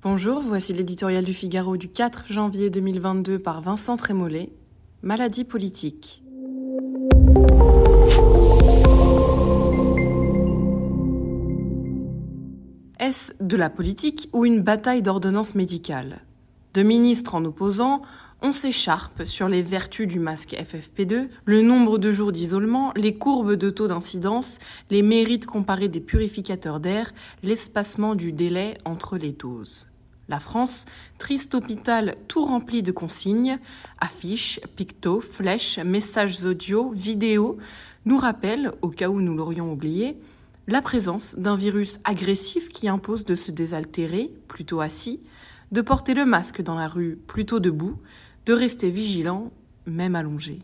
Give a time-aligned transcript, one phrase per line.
[0.00, 4.52] Bonjour, voici l'éditorial du Figaro du 4 janvier 2022 par Vincent Trémollet.
[5.02, 6.22] Maladie politique.
[13.00, 16.20] Est-ce de la politique ou une bataille d'ordonnance médicale
[16.74, 18.02] De ministres en opposant,
[18.40, 23.54] on s'écharpe sur les vertus du masque FFP2, le nombre de jours d'isolement, les courbes
[23.54, 24.60] de taux d'incidence,
[24.90, 27.12] les mérites comparés des purificateurs d'air,
[27.42, 29.88] l'espacement du délai entre les doses.
[30.28, 30.84] La France,
[31.16, 33.58] triste hôpital tout rempli de consignes,
[33.98, 37.56] affiches, pictos, flèches, messages audio, vidéos,
[38.04, 40.16] nous rappelle, au cas où nous l'aurions oublié,
[40.68, 45.20] la présence d'un virus agressif qui impose de se désaltérer, plutôt assis,
[45.72, 47.98] de porter le masque dans la rue, plutôt debout,
[48.48, 49.50] de rester vigilant,
[49.84, 50.62] même allongé.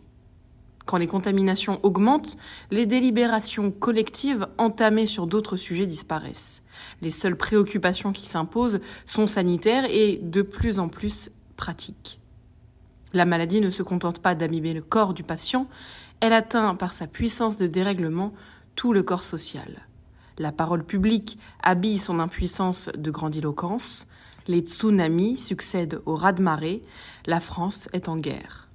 [0.87, 2.39] Quand les contaminations augmentent,
[2.71, 6.63] les délibérations collectives entamées sur d'autres sujets disparaissent.
[7.03, 12.21] Les seules préoccupations qui s'imposent sont sanitaires et de plus en plus pratiques.
[13.13, 15.69] La maladie ne se contente pas d'amimer le corps du patient,
[16.21, 18.33] elle atteint par sa puissance de dérèglement
[18.77, 19.87] tout le corps social.
[20.39, 24.07] La parole publique habille son impuissance de grandiloquence,
[24.47, 26.83] les tsunamis succèdent au raz-de-marée,
[27.27, 28.69] la France est en guerre.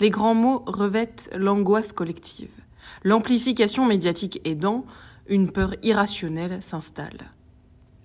[0.00, 2.50] Les grands mots revêtent l'angoisse collective.
[3.04, 4.84] L'amplification médiatique aidant,
[5.28, 7.30] une peur irrationnelle s'installe.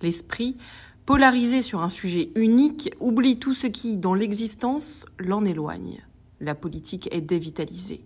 [0.02, 0.56] L'esprit,
[1.06, 6.04] polarisé sur un sujet unique, oublie tout ce qui, dans l'existence, l'en éloigne.
[6.40, 8.02] La politique est dévitalisée.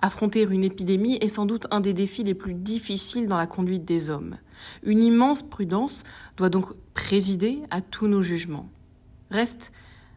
[0.00, 3.84] Affronter une épidémie est sans doute un des défis les plus difficiles dans la conduite
[3.84, 4.36] des hommes.
[4.82, 6.04] Une immense prudence
[6.36, 8.68] doit donc présider à tous nos jugements.
[9.30, 9.72] Reste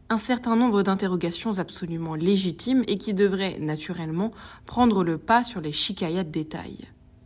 [0.10, 4.32] un certain nombre d'interrogations absolument légitimes et qui devraient naturellement
[4.66, 6.78] prendre le pas sur les chicayas de détail.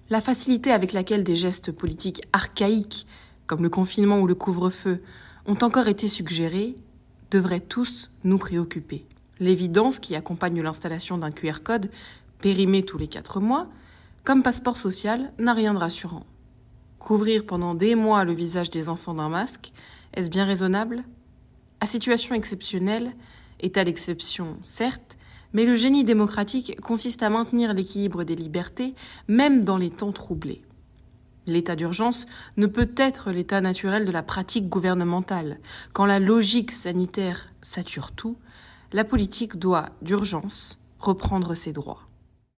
[0.10, 3.06] La facilité avec laquelle des gestes politiques archaïques,
[3.46, 5.02] comme le confinement ou le couvre-feu,
[5.46, 6.76] ont encore été suggérés,
[7.30, 9.06] devrait tous nous préoccuper.
[9.40, 11.90] L'évidence qui accompagne l'installation d'un QR code
[12.42, 13.68] périmé tous les quatre mois,
[14.24, 16.26] comme passeport social, n'a rien de rassurant.
[17.00, 19.72] Couvrir pendant des mois le visage des enfants d'un masque,
[20.14, 21.04] est-ce bien raisonnable?
[21.80, 23.16] À situation exceptionnelle,
[23.60, 25.18] état d'exception certes,
[25.54, 28.96] mais le génie démocratique consiste à maintenir l'équilibre des libertés,
[29.28, 30.62] même dans les temps troublés.
[31.48, 35.60] L'état d'urgence ne peut être l'état naturel de la pratique gouvernementale.
[35.92, 38.38] Quand la logique sanitaire sature tout,
[38.94, 42.11] la politique doit, d'urgence, reprendre ses droits.